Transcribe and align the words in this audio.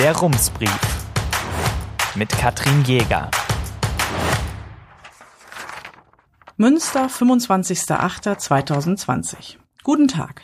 Der 0.00 0.16
Rumsbrief 0.16 0.80
mit 2.14 2.30
Katrin 2.30 2.82
Jäger. 2.84 3.30
Münster, 6.56 7.08
25.08.2020. 7.08 9.56
Guten 9.82 10.08
Tag. 10.08 10.40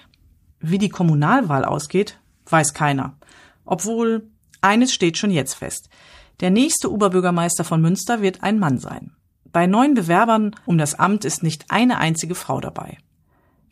Wie 0.61 0.77
die 0.77 0.91
Kommunalwahl 0.91 1.65
ausgeht, 1.65 2.21
weiß 2.51 2.75
keiner. 2.75 3.17
Obwohl, 3.65 4.29
eines 4.61 4.93
steht 4.93 5.17
schon 5.17 5.31
jetzt 5.31 5.55
fest. 5.55 5.89
Der 6.41 6.51
nächste 6.51 6.93
Oberbürgermeister 6.93 7.65
von 7.65 7.81
Münster 7.81 8.21
wird 8.21 8.43
ein 8.43 8.59
Mann 8.59 8.77
sein. 8.77 9.13
Bei 9.53 9.67
neun 9.67 9.95
Bewerbern 9.95 10.55
um 10.67 10.77
das 10.77 10.97
Amt 10.97 11.25
ist 11.25 11.43
nicht 11.43 11.71
eine 11.71 11.97
einzige 11.97 12.35
Frau 12.35 12.61
dabei. 12.61 12.99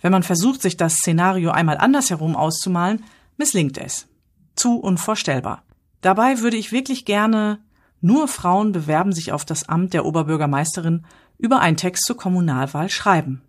Wenn 0.00 0.12
man 0.12 0.22
versucht, 0.22 0.62
sich 0.62 0.78
das 0.78 0.94
Szenario 0.94 1.50
einmal 1.50 1.76
andersherum 1.76 2.36
auszumalen, 2.36 3.04
misslingt 3.36 3.76
es. 3.76 4.08
Zu 4.56 4.78
unvorstellbar. 4.78 5.63
Dabei 6.04 6.40
würde 6.40 6.58
ich 6.58 6.70
wirklich 6.70 7.06
gerne 7.06 7.60
nur 8.02 8.28
Frauen 8.28 8.72
bewerben 8.72 9.14
sich 9.14 9.32
auf 9.32 9.46
das 9.46 9.70
Amt 9.70 9.94
der 9.94 10.04
Oberbürgermeisterin 10.04 11.06
über 11.38 11.60
einen 11.60 11.78
Text 11.78 12.04
zur 12.04 12.18
Kommunalwahl 12.18 12.90
schreiben. 12.90 13.40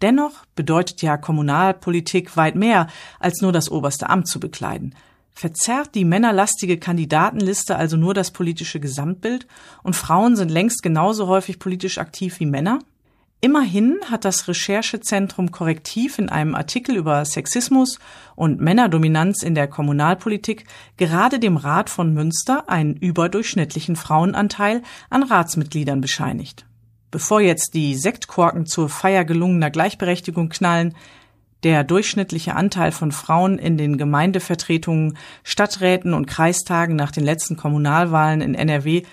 Dennoch 0.00 0.46
bedeutet 0.54 1.02
ja 1.02 1.16
Kommunalpolitik 1.16 2.36
weit 2.36 2.54
mehr, 2.54 2.86
als 3.18 3.40
nur 3.40 3.50
das 3.50 3.68
oberste 3.68 4.08
Amt 4.08 4.28
zu 4.28 4.38
bekleiden. 4.38 4.94
Verzerrt 5.32 5.96
die 5.96 6.04
männerlastige 6.04 6.78
Kandidatenliste 6.78 7.74
also 7.74 7.96
nur 7.96 8.14
das 8.14 8.30
politische 8.30 8.78
Gesamtbild 8.78 9.48
und 9.82 9.96
Frauen 9.96 10.36
sind 10.36 10.52
längst 10.52 10.84
genauso 10.84 11.26
häufig 11.26 11.58
politisch 11.58 11.98
aktiv 11.98 12.38
wie 12.38 12.46
Männer? 12.46 12.78
Immerhin 13.46 14.00
hat 14.10 14.24
das 14.24 14.48
Recherchezentrum 14.48 15.52
Korrektiv 15.52 16.18
in 16.18 16.28
einem 16.28 16.56
Artikel 16.56 16.96
über 16.96 17.24
Sexismus 17.24 18.00
und 18.34 18.60
Männerdominanz 18.60 19.44
in 19.44 19.54
der 19.54 19.68
Kommunalpolitik 19.68 20.64
gerade 20.96 21.38
dem 21.38 21.56
Rat 21.56 21.88
von 21.88 22.12
Münster 22.12 22.68
einen 22.68 22.96
überdurchschnittlichen 22.96 23.94
Frauenanteil 23.94 24.82
an 25.10 25.22
Ratsmitgliedern 25.22 26.00
bescheinigt. 26.00 26.66
Bevor 27.12 27.40
jetzt 27.40 27.74
die 27.74 27.94
Sektkorken 27.94 28.66
zur 28.66 28.88
Feier 28.88 29.24
gelungener 29.24 29.70
Gleichberechtigung 29.70 30.48
knallen, 30.48 30.96
der 31.62 31.84
durchschnittliche 31.84 32.56
Anteil 32.56 32.90
von 32.90 33.12
Frauen 33.12 33.60
in 33.60 33.78
den 33.78 33.96
Gemeindevertretungen, 33.96 35.16
Stadträten 35.44 36.14
und 36.14 36.26
Kreistagen 36.26 36.96
nach 36.96 37.12
den 37.12 37.22
letzten 37.22 37.56
Kommunalwahlen 37.56 38.40
in 38.40 38.56
NRW 38.56 39.04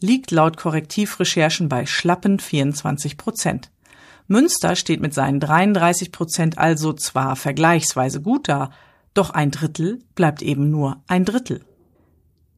liegt 0.00 0.30
laut 0.30 0.56
Korrektivrecherchen 0.56 1.68
bei 1.68 1.84
schlappen 1.84 2.38
24 2.38 3.18
Prozent. 3.18 3.70
Münster 4.32 4.74
steht 4.74 5.00
mit 5.00 5.14
seinen 5.14 5.38
33 5.38 6.10
Prozent 6.10 6.58
also 6.58 6.92
zwar 6.92 7.36
vergleichsweise 7.36 8.20
gut 8.20 8.48
da, 8.48 8.70
doch 9.14 9.30
ein 9.30 9.50
Drittel 9.50 10.00
bleibt 10.14 10.42
eben 10.42 10.70
nur 10.70 11.02
ein 11.06 11.24
Drittel. 11.24 11.64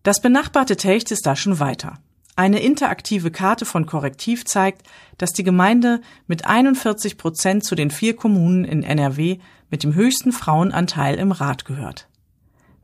Das 0.05 0.22
benachbarte 0.22 0.77
Telcht 0.77 1.11
ist 1.11 1.27
da 1.27 1.34
schon 1.34 1.58
weiter. 1.58 1.98
Eine 2.36 2.61
interaktive 2.61 3.31
Karte 3.31 3.64
von 3.64 3.86
Korrektiv 3.86 4.44
zeigt, 4.44 4.83
dass 5.19 5.33
die 5.33 5.44
Gemeinde 5.44 6.00
mit 6.27 6.47
41 6.47 7.16
Prozent 7.16 7.64
zu 7.64 7.75
den 7.75 7.91
vier 7.91 8.14
Kommunen 8.16 8.64
in 8.64 8.83
NRW 8.83 9.38
mit 9.70 9.83
dem 9.83 9.94
höchsten 9.94 10.33
Frauenanteil 10.33 11.16
im 11.16 11.33
Rat 11.33 11.64
gehört. 11.64 12.09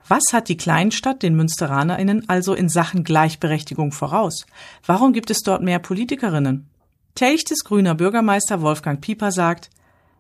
Was 0.08 0.32
hat 0.32 0.48
die 0.48 0.56
Kleinstadt 0.56 1.22
den 1.22 1.36
MünsteranerInnen 1.36 2.28
also 2.28 2.54
in 2.54 2.68
Sachen 2.68 3.04
Gleichberechtigung 3.04 3.92
voraus? 3.92 4.46
Warum 4.84 5.12
gibt 5.12 5.30
es 5.30 5.42
dort 5.42 5.62
mehr 5.62 5.78
Politikerinnen? 5.78 6.69
Telchtes 7.14 7.64
grüner 7.64 7.94
Bürgermeister 7.94 8.62
Wolfgang 8.62 9.00
Pieper 9.00 9.32
sagt, 9.32 9.70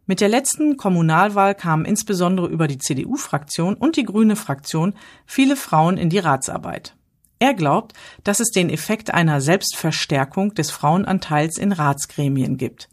mit 0.06 0.20
der 0.20 0.28
letzten 0.28 0.76
Kommunalwahl 0.76 1.54
kamen 1.54 1.84
insbesondere 1.84 2.48
über 2.48 2.66
die 2.66 2.78
CDU-Fraktion 2.78 3.74
und 3.74 3.96
die 3.96 4.04
grüne 4.04 4.34
Fraktion 4.34 4.94
viele 5.24 5.54
Frauen 5.54 5.96
in 5.98 6.10
die 6.10 6.18
Ratsarbeit. 6.18 6.96
Er 7.38 7.54
glaubt, 7.54 7.94
dass 8.24 8.40
es 8.40 8.50
den 8.50 8.70
Effekt 8.70 9.14
einer 9.14 9.40
Selbstverstärkung 9.40 10.54
des 10.54 10.70
Frauenanteils 10.70 11.58
in 11.58 11.72
Ratsgremien 11.72 12.56
gibt. 12.56 12.88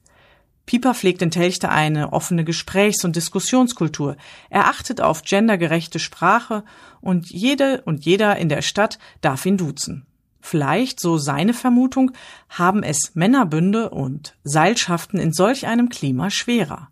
Pieper 0.68 0.94
pflegt 0.94 1.22
in 1.22 1.32
Telchte 1.32 1.70
eine 1.70 2.14
offene 2.14 2.44
Gesprächs- 2.44 3.04
und 3.04 3.16
Diskussionskultur. 3.16 4.16
Er 4.50 4.68
achtet 4.68 5.02
auf 5.02 5.24
gendergerechte 5.24 5.98
Sprache 5.98 6.64
und 7.02 7.32
jede 7.32 7.82
und 7.82 8.06
jeder 8.06 8.38
in 8.38 8.50
der 8.50 8.62
Stadt 8.62 9.00
darf 9.22 9.46
ihn 9.46 9.58
duzen. 9.58 10.06
Vielleicht, 10.40 11.00
so 11.00 11.18
seine 11.18 11.54
Vermutung, 11.54 12.12
haben 12.50 12.84
es 12.84 13.12
Männerbünde 13.16 13.90
und 13.90 14.36
Seilschaften 14.44 15.20
in 15.20 15.34
solch 15.34 15.68
einem 15.68 15.90
Klima 15.90 16.30
schwerer. 16.30 16.90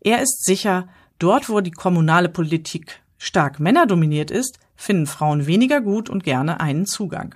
Er 0.00 0.22
ist 0.22 0.44
sicher, 0.44 0.88
dort 1.18 1.48
wo 1.48 1.60
die 1.60 1.70
kommunale 1.70 2.28
Politik 2.28 3.02
stark 3.18 3.60
männerdominiert 3.60 4.30
ist, 4.30 4.58
finden 4.76 5.06
Frauen 5.06 5.46
weniger 5.46 5.80
gut 5.80 6.08
und 6.08 6.24
gerne 6.24 6.60
einen 6.60 6.86
Zugang. 6.86 7.34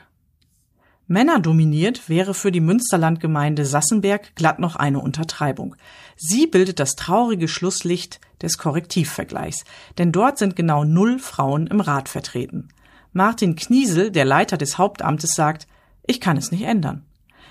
Männerdominiert 1.07 2.09
wäre 2.09 2.35
für 2.35 2.53
die 2.53 2.61
Münsterlandgemeinde 2.61 3.65
Sassenberg 3.65 4.37
glatt 4.37 4.61
noch 4.61 4.77
eine 4.77 5.01
Untertreibung. 5.01 5.75
Sie 6.17 6.47
bildet 6.47 6.79
das 6.79 6.95
traurige 6.95 7.49
Schlusslicht 7.49 8.21
des 8.41 8.59
Korrektivvergleichs, 8.59 9.65
denn 9.99 10.13
dort 10.13 10.39
sind 10.39 10.55
genau 10.55 10.85
null 10.85 11.19
Frauen 11.19 11.67
im 11.67 11.81
Rat 11.81 12.09
vertreten. 12.09 12.69
Martin 13.13 13.57
Kniesel, 13.57 14.11
der 14.11 14.25
Leiter 14.25 14.57
des 14.57 14.79
Hauptamtes, 14.79 15.35
sagt, 15.35 15.67
ich 16.07 16.21
kann 16.21 16.37
es 16.37 16.53
nicht 16.53 16.63
ändern. 16.63 17.05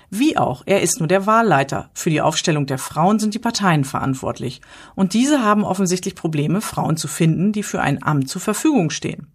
Wie 0.08 0.36
auch, 0.36 0.62
er 0.66 0.82
ist 0.82 0.98
nur 0.98 1.06
der 1.06 1.26
Wahlleiter. 1.26 1.90
Für 1.94 2.10
die 2.10 2.20
Aufstellung 2.20 2.66
der 2.66 2.78
Frauen 2.78 3.20
sind 3.20 3.34
die 3.34 3.38
Parteien 3.38 3.84
verantwortlich. 3.84 4.60
Und 4.96 5.14
diese 5.14 5.44
haben 5.44 5.62
offensichtlich 5.62 6.16
Probleme, 6.16 6.60
Frauen 6.60 6.96
zu 6.96 7.06
finden, 7.06 7.52
die 7.52 7.62
für 7.62 7.80
ein 7.80 8.02
Amt 8.02 8.28
zur 8.28 8.40
Verfügung 8.40 8.90
stehen. 8.90 9.28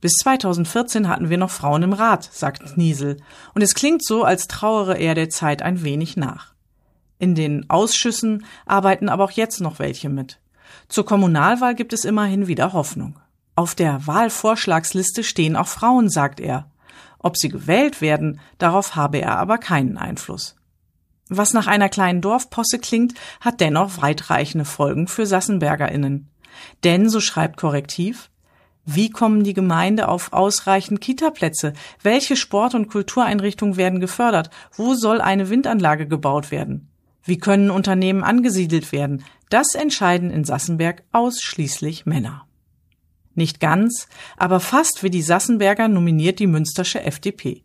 Bis 0.00 0.12
2014 0.22 1.08
hatten 1.08 1.30
wir 1.30 1.38
noch 1.38 1.50
Frauen 1.50 1.82
im 1.82 1.92
Rat, 1.92 2.28
sagt 2.30 2.76
Niesel. 2.76 3.16
Und 3.54 3.62
es 3.62 3.74
klingt 3.74 4.04
so, 4.04 4.22
als 4.22 4.46
trauere 4.46 4.98
er 4.98 5.14
der 5.14 5.30
Zeit 5.30 5.62
ein 5.62 5.82
wenig 5.82 6.16
nach. 6.16 6.54
In 7.18 7.34
den 7.34 7.68
Ausschüssen 7.70 8.44
arbeiten 8.66 9.08
aber 9.08 9.24
auch 9.24 9.30
jetzt 9.30 9.60
noch 9.60 9.78
welche 9.78 10.10
mit. 10.10 10.38
Zur 10.88 11.06
Kommunalwahl 11.06 11.74
gibt 11.74 11.92
es 11.92 12.04
immerhin 12.04 12.46
wieder 12.46 12.72
Hoffnung. 12.72 13.18
Auf 13.56 13.74
der 13.74 14.06
Wahlvorschlagsliste 14.06 15.22
stehen 15.22 15.56
auch 15.56 15.68
Frauen, 15.68 16.10
sagt 16.10 16.40
er. 16.40 16.70
Ob 17.18 17.36
sie 17.36 17.48
gewählt 17.48 18.00
werden, 18.00 18.40
darauf 18.58 18.96
habe 18.96 19.18
er 19.18 19.38
aber 19.38 19.58
keinen 19.58 19.96
Einfluss. 19.96 20.56
Was 21.28 21.54
nach 21.54 21.66
einer 21.66 21.88
kleinen 21.88 22.20
Dorfposse 22.20 22.78
klingt, 22.78 23.14
hat 23.40 23.60
dennoch 23.60 24.02
weitreichende 24.02 24.64
Folgen 24.64 25.08
für 25.08 25.24
SassenbergerInnen. 25.24 26.28
Denn, 26.82 27.08
so 27.08 27.20
schreibt 27.20 27.56
Korrektiv, 27.56 28.30
wie 28.84 29.08
kommen 29.08 29.44
die 29.44 29.54
Gemeinde 29.54 30.08
auf 30.08 30.34
ausreichend 30.34 31.00
Kitaplätze? 31.00 31.72
Welche 32.02 32.36
Sport- 32.36 32.74
und 32.74 32.88
Kultureinrichtungen 32.88 33.76
werden 33.76 34.00
gefördert? 34.00 34.50
Wo 34.72 34.94
soll 34.94 35.22
eine 35.22 35.48
Windanlage 35.48 36.06
gebaut 36.06 36.50
werden? 36.50 36.90
Wie 37.22 37.38
können 37.38 37.70
Unternehmen 37.70 38.22
angesiedelt 38.22 38.92
werden? 38.92 39.24
Das 39.48 39.74
entscheiden 39.74 40.30
in 40.30 40.44
Sassenberg 40.44 41.02
ausschließlich 41.12 42.04
Männer. 42.04 42.46
Nicht 43.34 43.60
ganz, 43.60 44.06
aber 44.36 44.60
fast 44.60 45.02
wie 45.02 45.10
die 45.10 45.22
Sassenberger 45.22 45.88
nominiert 45.88 46.38
die 46.38 46.46
Münstersche 46.46 47.02
FDP. 47.02 47.62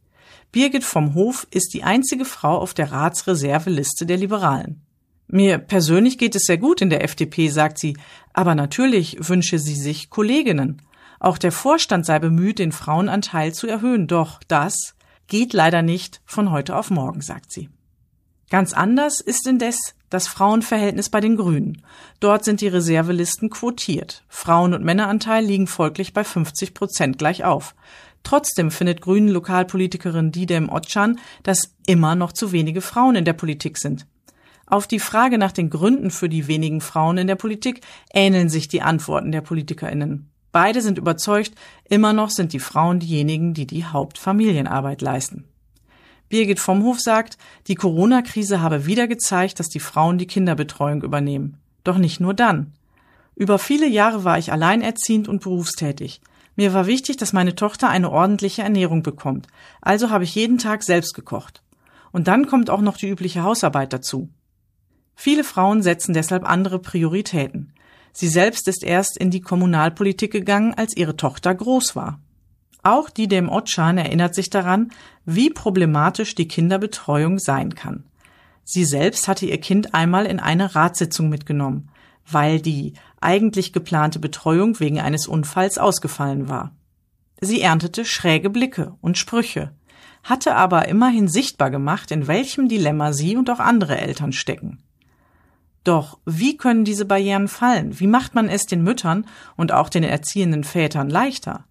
Birgit 0.52 0.84
vom 0.84 1.13
Hof 1.13 1.47
ist 1.52 1.74
die 1.74 1.84
einzige 1.84 2.25
Frau 2.25 2.57
auf 2.57 2.74
der 2.74 2.91
Ratsreserveliste 2.91 4.06
der 4.06 4.18
Liberalen. 4.18 4.81
Mir 5.28 5.59
persönlich 5.59 6.18
geht 6.18 6.35
es 6.35 6.46
sehr 6.46 6.57
gut 6.57 6.81
in 6.81 6.90
der 6.90 7.03
FDP, 7.03 7.50
sagt 7.50 7.78
sie, 7.78 7.96
aber 8.34 8.56
natürlich 8.56 9.30
wünsche 9.30 9.59
sie 9.59 9.75
sich 9.75 10.09
Kolleginnen. 10.09 10.81
Auch 11.19 11.38
der 11.38 11.52
Vorstand 11.52 12.06
sei 12.06 12.18
bemüht, 12.18 12.57
den 12.57 12.72
Frauenanteil 12.72 13.53
zu 13.53 13.68
erhöhen, 13.68 14.07
doch 14.07 14.41
das 14.47 14.96
geht 15.28 15.53
leider 15.53 15.84
nicht 15.84 16.22
von 16.25 16.50
heute 16.50 16.75
auf 16.75 16.90
morgen, 16.90 17.22
sagt 17.22 17.51
sie. 17.51 17.69
Ganz 18.50 18.74
anders 18.74 19.22
ist 19.22 19.46
indes 19.46 19.94
das 20.09 20.28
Frauenverhältnis 20.28 21.09
bei 21.09 21.20
den 21.20 21.36
Grünen. 21.36 21.81
Dort 22.20 22.44
sind 22.44 22.62
die 22.62 22.68
Reservelisten 22.68 23.50
quotiert. 23.50 24.24
Frauen- 24.28 24.74
und 24.74 24.84
Männeranteil 24.84 25.46
liegen 25.46 25.68
folglich 25.68 26.14
bei 26.14 26.24
50 26.24 26.74
Prozent 26.74 27.18
gleich 27.18 27.44
auf. 27.44 27.75
Trotzdem 28.24 28.72
findet 28.72 29.01
Grünen 29.01 29.30
Lokalpolitikerin 29.30 30.31
Didem 30.31 30.69
Otschan, 30.69 31.19
dass 31.44 31.75
immer 31.88 32.16
noch 32.16 32.31
zu 32.31 32.51
wenige 32.51 32.81
Frauen 32.81 33.16
in 33.16 33.25
der 33.25 33.34
Politik 33.34 33.78
sind. 33.78 34.06
Auf 34.66 34.86
die 34.86 35.00
Frage 35.00 35.38
nach 35.38 35.51
den 35.51 35.69
Gründen 35.69 36.12
für 36.12 36.30
die 36.30 36.48
wenigen 36.48 36.81
Frauen 36.81 37.18
in 37.18 37.28
der 37.28 37.36
Politik 37.36 37.81
ähneln 38.13 38.50
sich 38.50 38.68
die 38.68 38.84
Antworten 38.84 39.31
der 39.31 39.42
PolitikerInnen. 39.42 40.30
Beide 40.51 40.81
sind 40.81 40.98
überzeugt, 40.98 41.54
immer 41.86 42.13
noch 42.13 42.30
sind 42.30 42.54
die 42.54 42.60
Frauen 42.60 43.00
diejenigen, 43.00 43.54
die 43.54 43.68
die 43.68 43.86
Hauptfamilienarbeit 43.86 45.01
leisten. 45.01 45.49
Birgit 46.30 46.60
vom 46.60 46.84
Hof 46.84 47.00
sagt, 47.00 47.38
die 47.68 47.76
Corona-Krise 47.76 48.62
habe 48.62 48.86
wieder 48.86 49.08
gezeigt, 49.08 49.60
dass 49.60 49.68
die 49.68 49.80
Frauen 49.80 50.18
die 50.18 50.28
Kinderbetreuung 50.28 51.02
übernehmen. 51.02 51.58
Doch 51.84 51.98
nicht 51.98 52.20
nur 52.20 52.34
dann. 52.34 52.74
Über 53.36 53.58
viele 53.58 53.88
Jahre 53.88 54.24
war 54.24 54.38
ich 54.38 54.52
alleinerziehend 54.52 55.28
und 55.28 55.42
berufstätig. 55.42 56.22
Mir 56.56 56.74
war 56.74 56.88
wichtig, 56.88 57.18
dass 57.18 57.34
meine 57.34 57.56
Tochter 57.56 57.90
eine 57.90 58.12
ordentliche 58.12 58.64
Ernährung 58.64 59.02
bekommt. 59.02 59.48
Also 59.81 60.10
habe 60.10 60.26
ich 60.26 60.36
jeden 60.36 60.58
Tag 60.58 60.84
selbst 60.84 61.14
gekocht. 61.14 61.64
Und 62.12 62.28
dann 62.28 62.48
kommt 62.48 62.70
auch 62.70 62.82
noch 62.82 62.98
die 62.98 63.08
übliche 63.08 63.44
Hausarbeit 63.44 63.94
dazu. 63.94 64.30
Viele 65.16 65.44
Frauen 65.44 65.82
setzen 65.82 66.14
deshalb 66.14 66.44
andere 66.44 66.80
Prioritäten. 66.80 67.74
Sie 68.12 68.28
selbst 68.28 68.68
ist 68.68 68.84
erst 68.84 69.18
in 69.18 69.32
die 69.32 69.42
Kommunalpolitik 69.42 70.32
gegangen, 70.32 70.74
als 70.74 70.98
ihre 70.98 71.16
Tochter 71.16 71.56
groß 71.56 71.96
war. 71.96 72.20
Auch 72.84 73.10
die 73.10 73.28
dem 73.28 73.50
Otschan 73.50 73.98
erinnert 73.98 74.36
sich 74.36 74.50
daran, 74.50 74.92
wie 75.26 75.50
problematisch 75.50 76.36
die 76.36 76.48
Kinderbetreuung 76.48 77.40
sein 77.40 77.76
kann. 77.76 78.06
Sie 78.64 78.86
selbst 78.86 79.28
hatte 79.28 79.46
ihr 79.46 79.60
Kind 79.60 79.94
einmal 79.94 80.26
in 80.26 80.40
eine 80.40 80.76
Ratssitzung 80.76 81.30
mitgenommen, 81.30 81.90
weil 82.30 82.62
die 82.62 82.94
eigentlich 83.20 83.74
geplante 83.74 84.20
Betreuung 84.20 84.80
wegen 84.80 85.00
eines 85.00 85.28
Unfalls 85.28 85.78
ausgefallen 85.78 86.48
war. 86.48 86.72
Sie 87.42 87.62
erntete 87.62 88.06
schräge 88.06 88.50
Blicke 88.50 88.94
und 89.02 89.18
Sprüche, 89.18 89.72
hatte 90.24 90.56
aber 90.56 90.88
immerhin 90.88 91.28
sichtbar 91.28 91.72
gemacht, 91.72 92.12
in 92.12 92.28
welchem 92.28 92.68
Dilemma 92.68 93.14
sie 93.14 93.38
und 93.38 93.50
auch 93.50 93.60
andere 93.60 93.98
Eltern 93.98 94.34
stecken. 94.34 94.84
Doch 95.84 96.20
wie 96.25 96.58
können 96.58 96.86
diese 96.86 97.06
Barrieren 97.06 97.48
fallen? 97.48 98.00
Wie 98.00 98.08
macht 98.08 98.36
man 98.36 98.50
es 98.50 98.66
den 98.66 98.84
Müttern 98.84 99.25
und 99.56 99.72
auch 99.72 99.90
den 99.90 100.04
erziehenden 100.04 100.64
Vätern 100.64 101.10
leichter? 101.10 101.66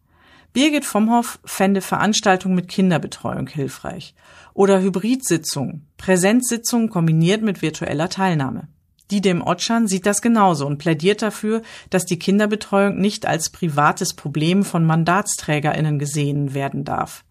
Birgit 0.59 0.93
Vomhoff 0.93 1.39
fände 1.45 1.81
Veranstaltungen 1.81 2.57
mit 2.57 2.67
Kinderbetreuung 2.67 3.47
hilfreich 3.47 4.17
oder 4.55 4.81
Hybridsitzungen, 4.81 5.87
Präsenzsitzungen 5.99 6.91
kombiniert 6.91 7.43
mit 7.43 7.63
virtueller 7.63 8.09
Teilnahme. 8.09 8.67
Die 9.13 9.21
dem 9.21 9.41
Otschan 9.41 9.87
sieht 9.87 10.05
das 10.05 10.21
genauso 10.21 10.67
und 10.67 10.79
plädiert 10.79 11.23
dafür, 11.23 11.63
dass 11.91 12.07
die 12.07 12.19
Kinderbetreuung 12.19 12.99
nicht 12.99 13.25
als 13.25 13.51
privates 13.51 14.15
Problem 14.15 14.65
von 14.65 14.85
Mandatsträgerinnen 14.85 16.01
gesehen 16.01 16.55
werden 16.55 16.83
darf. 16.83 17.25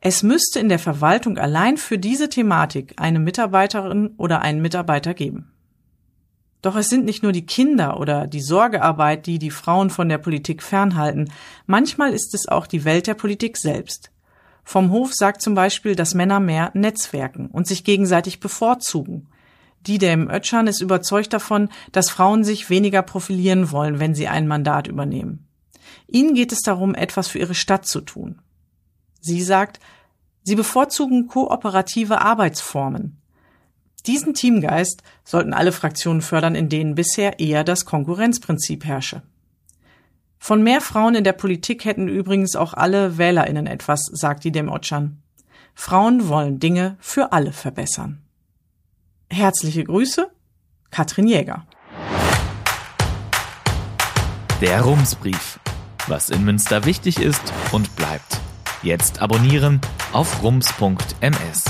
Es 0.00 0.22
müsste 0.22 0.58
in 0.58 0.70
der 0.70 0.78
Verwaltung 0.78 1.36
allein 1.36 1.76
für 1.76 1.98
diese 1.98 2.30
Thematik 2.30 2.94
eine 2.96 3.18
Mitarbeiterin 3.18 4.14
oder 4.16 4.40
einen 4.40 4.62
Mitarbeiter 4.62 5.12
geben. 5.12 5.53
Doch 6.64 6.76
es 6.76 6.88
sind 6.88 7.04
nicht 7.04 7.22
nur 7.22 7.32
die 7.32 7.44
Kinder 7.44 8.00
oder 8.00 8.26
die 8.26 8.40
Sorgearbeit, 8.40 9.26
die 9.26 9.38
die 9.38 9.50
Frauen 9.50 9.90
von 9.90 10.08
der 10.08 10.16
Politik 10.16 10.62
fernhalten. 10.62 11.30
Manchmal 11.66 12.14
ist 12.14 12.32
es 12.32 12.48
auch 12.48 12.66
die 12.66 12.86
Welt 12.86 13.06
der 13.06 13.12
Politik 13.12 13.58
selbst. 13.58 14.10
Vom 14.64 14.90
Hof 14.90 15.12
sagt 15.12 15.42
zum 15.42 15.54
Beispiel, 15.54 15.94
dass 15.94 16.14
Männer 16.14 16.40
mehr 16.40 16.70
netzwerken 16.72 17.48
und 17.48 17.66
sich 17.66 17.84
gegenseitig 17.84 18.40
bevorzugen. 18.40 19.28
Didem 19.86 20.30
Ötschan 20.30 20.66
ist 20.66 20.80
überzeugt 20.80 21.34
davon, 21.34 21.68
dass 21.92 22.08
Frauen 22.08 22.44
sich 22.44 22.70
weniger 22.70 23.02
profilieren 23.02 23.70
wollen, 23.70 24.00
wenn 24.00 24.14
sie 24.14 24.28
ein 24.28 24.48
Mandat 24.48 24.86
übernehmen. 24.88 25.46
Ihnen 26.06 26.32
geht 26.32 26.50
es 26.50 26.60
darum, 26.60 26.94
etwas 26.94 27.28
für 27.28 27.40
ihre 27.40 27.54
Stadt 27.54 27.86
zu 27.86 28.00
tun. 28.00 28.40
Sie 29.20 29.42
sagt, 29.42 29.80
sie 30.44 30.54
bevorzugen 30.54 31.26
kooperative 31.26 32.22
Arbeitsformen. 32.22 33.20
Diesen 34.06 34.34
Teamgeist 34.34 35.02
sollten 35.24 35.54
alle 35.54 35.72
Fraktionen 35.72 36.20
fördern, 36.20 36.54
in 36.54 36.68
denen 36.68 36.94
bisher 36.94 37.40
eher 37.40 37.64
das 37.64 37.86
Konkurrenzprinzip 37.86 38.84
herrsche. 38.84 39.22
Von 40.38 40.62
mehr 40.62 40.82
Frauen 40.82 41.14
in 41.14 41.24
der 41.24 41.32
Politik 41.32 41.86
hätten 41.86 42.06
übrigens 42.06 42.54
auch 42.54 42.74
alle 42.74 43.16
WählerInnen 43.16 43.66
etwas, 43.66 44.00
sagt 44.12 44.44
die 44.44 44.52
dem. 44.52 44.70
Frauen 45.74 46.28
wollen 46.28 46.60
Dinge 46.60 46.96
für 47.00 47.32
alle 47.32 47.52
verbessern. 47.52 48.20
Herzliche 49.30 49.84
Grüße, 49.84 50.30
Katrin 50.90 51.26
Jäger. 51.26 51.66
Der 54.60 54.82
Rumsbrief. 54.82 55.58
Was 56.06 56.28
in 56.28 56.44
Münster 56.44 56.84
wichtig 56.84 57.18
ist 57.18 57.52
und 57.72 57.96
bleibt. 57.96 58.38
Jetzt 58.82 59.22
abonnieren 59.22 59.80
auf 60.12 60.42
rums.ms. 60.42 61.64